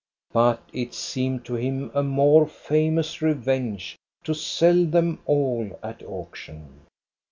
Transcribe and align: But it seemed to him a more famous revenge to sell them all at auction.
But 0.33 0.67
it 0.73 0.95
seemed 0.95 1.45
to 1.45 1.53
him 1.53 1.91
a 1.93 2.01
more 2.01 2.47
famous 2.47 3.21
revenge 3.21 3.99
to 4.23 4.33
sell 4.33 4.83
them 4.83 5.19
all 5.27 5.77
at 5.83 6.01
auction. 6.01 6.87